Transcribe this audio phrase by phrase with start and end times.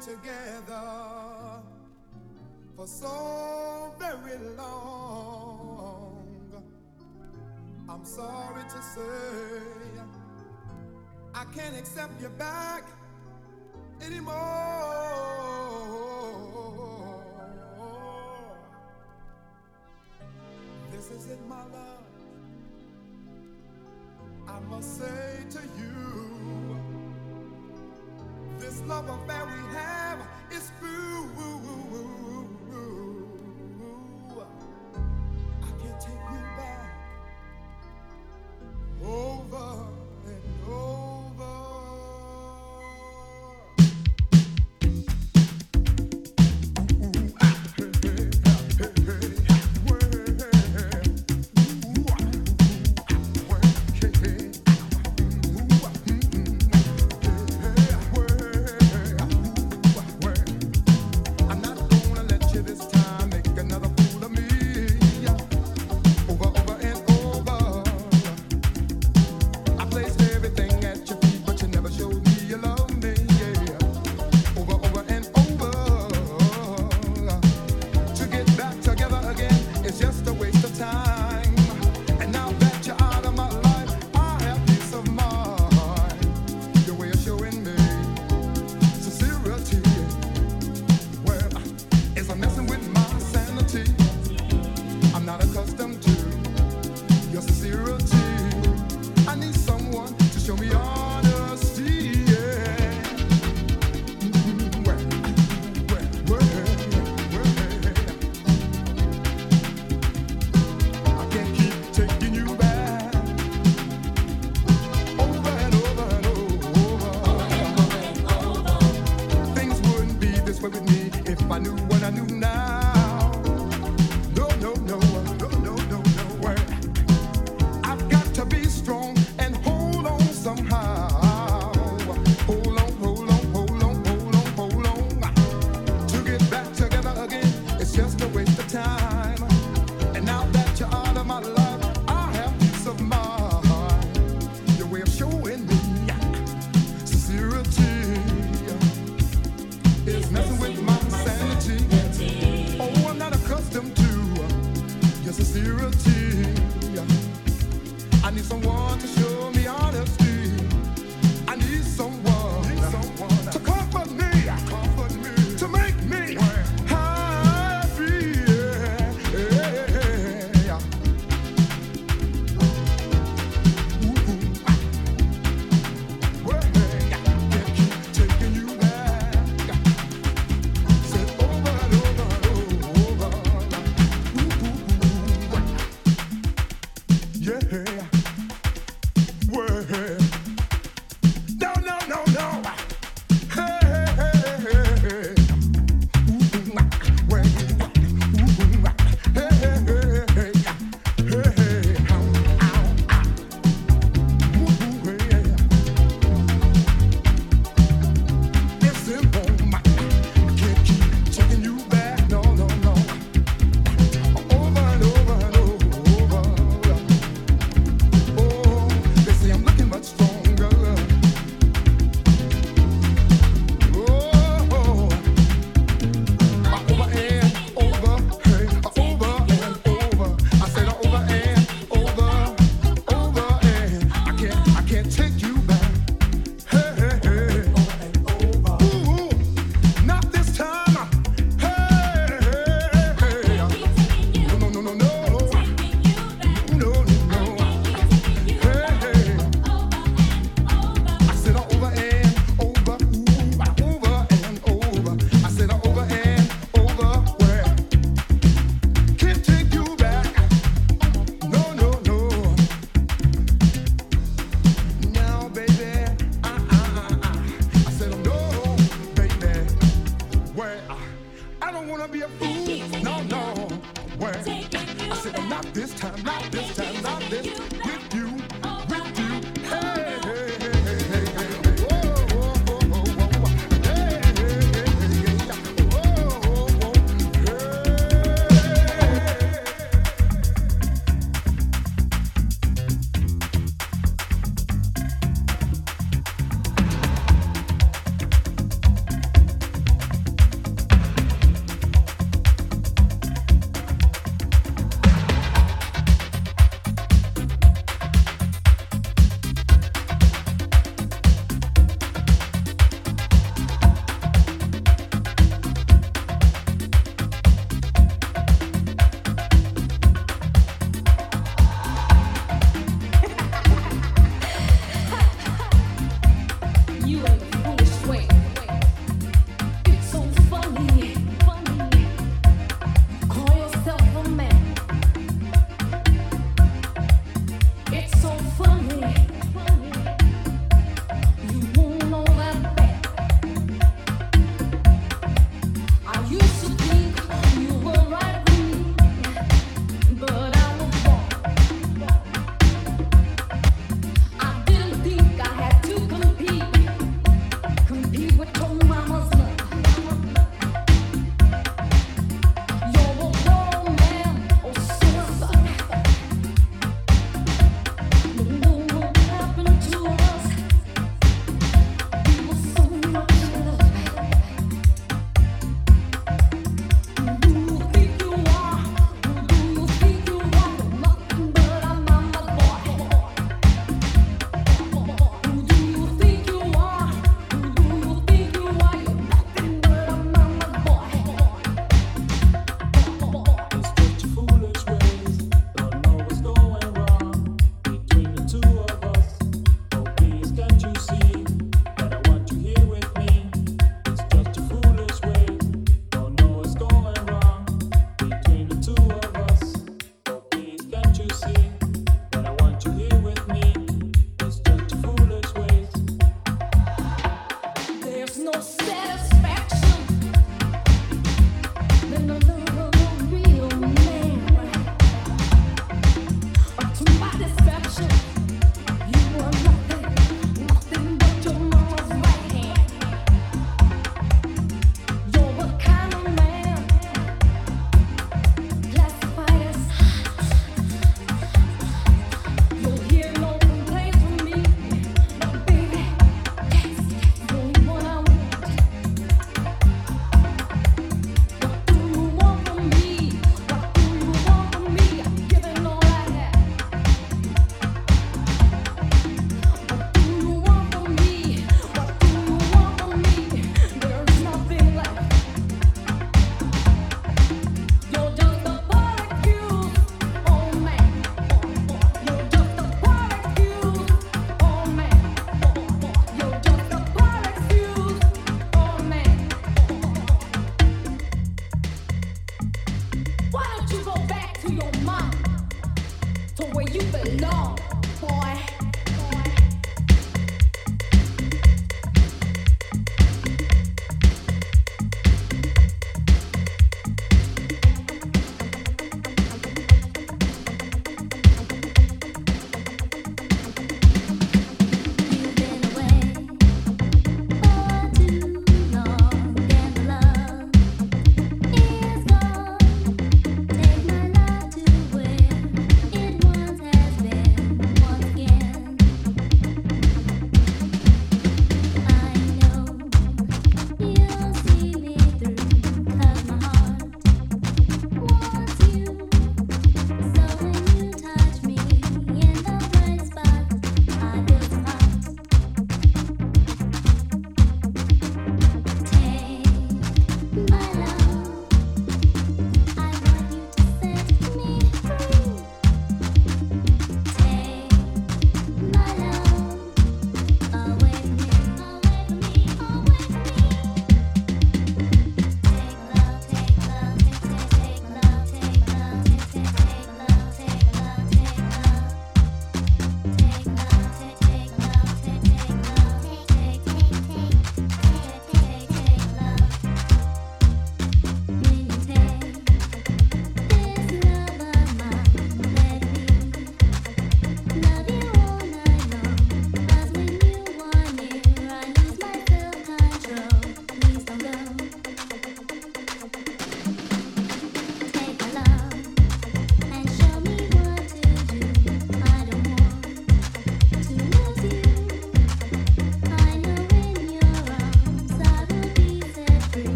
[0.00, 1.60] together
[2.74, 6.24] for so very long.
[7.86, 10.00] I'm sorry to say
[11.34, 12.84] I can't accept you back
[14.00, 14.34] anymore.
[20.92, 22.04] This is it, my love.
[24.48, 26.78] I must say to you,
[28.58, 29.49] this love affair.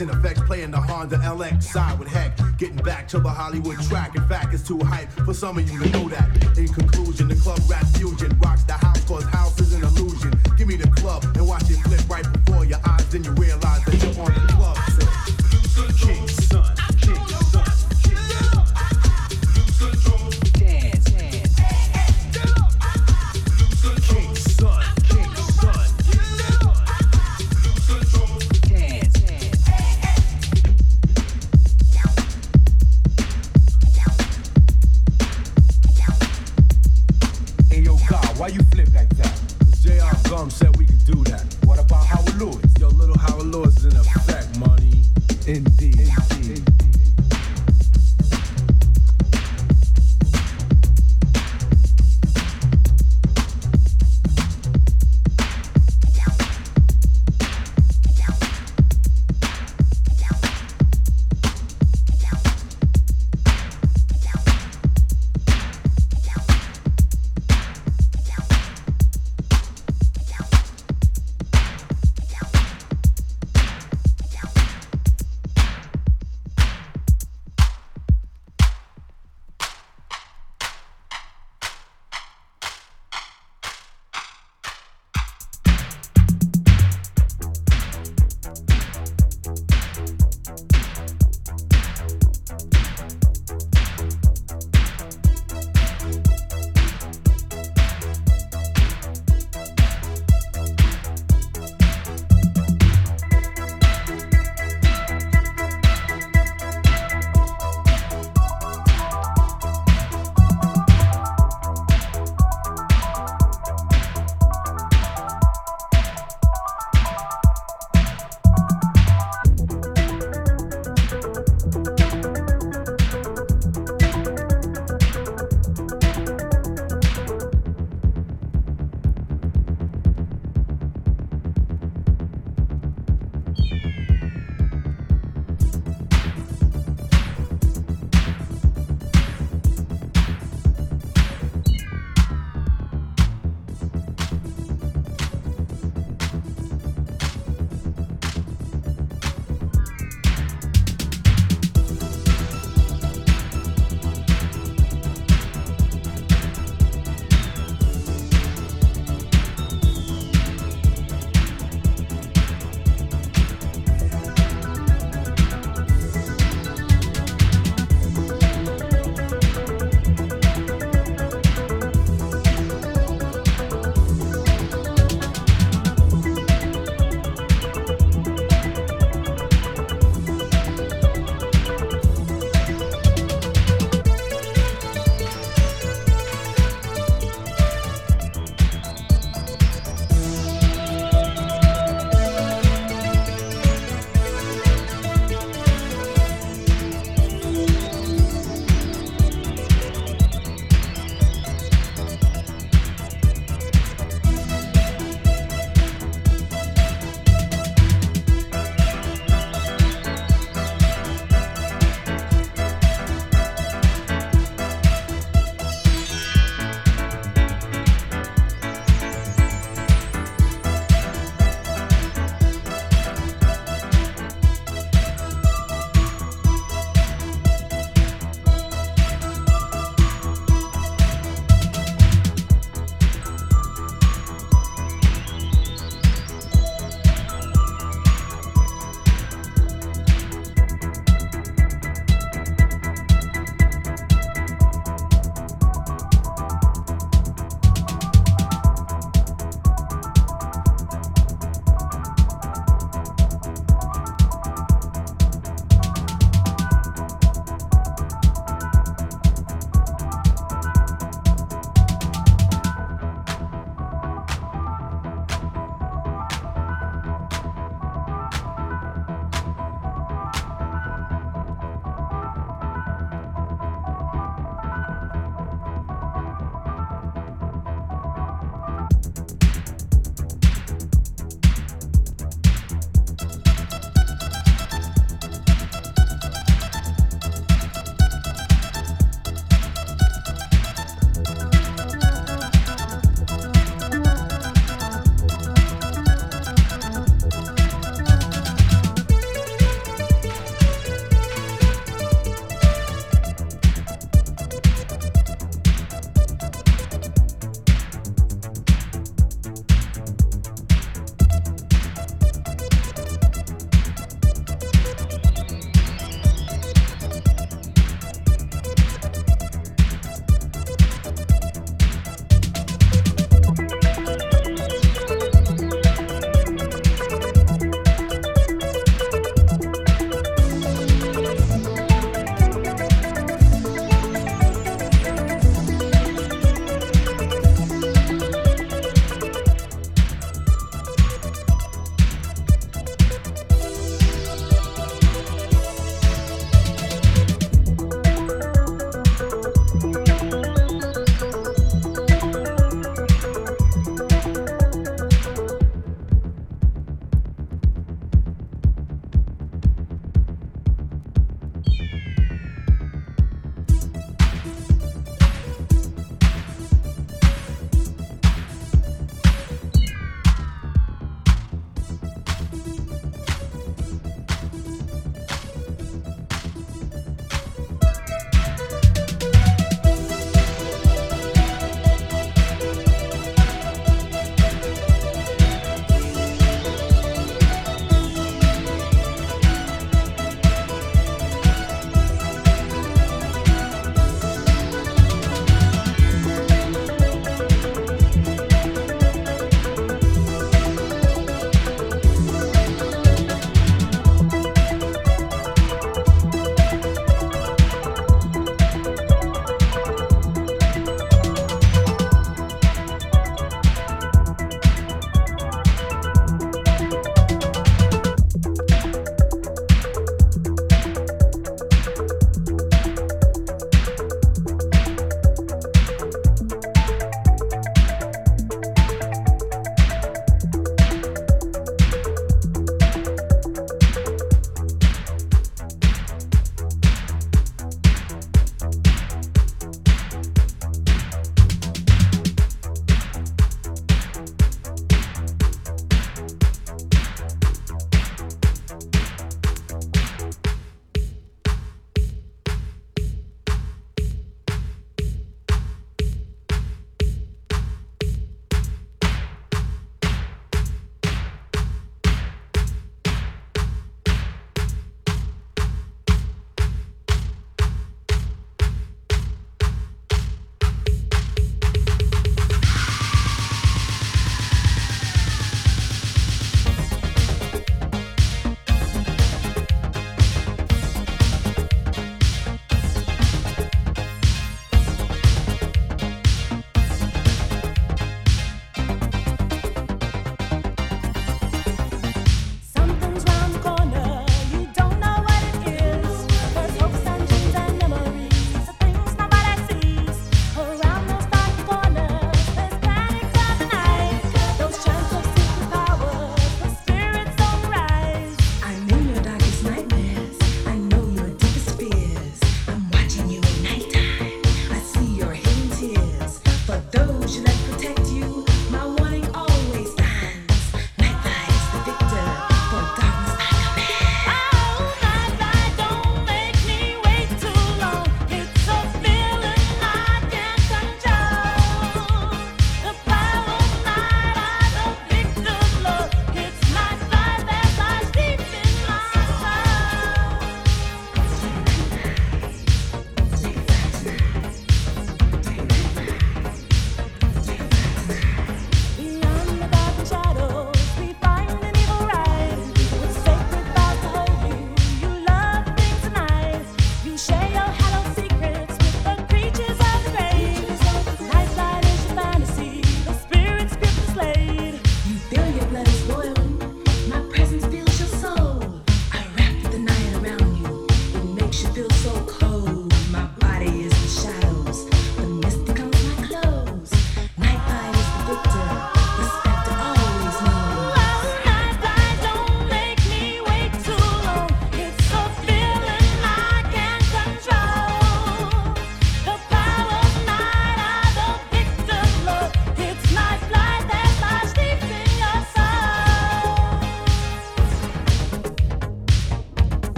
[0.00, 2.38] and effects playing the Honda LX side with heck.
[2.56, 4.14] Getting back to the Hollywood track.
[4.16, 6.58] In fact, it's too hype for some of you to know that.
[6.58, 8.87] In conclusion, the club rap fusion rocks the high.